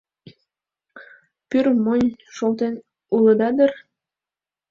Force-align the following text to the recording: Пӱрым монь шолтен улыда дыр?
Пӱрым 1.49 1.77
монь 1.85 2.07
шолтен 2.35 2.75
улыда 3.15 3.49
дыр? 3.55 3.71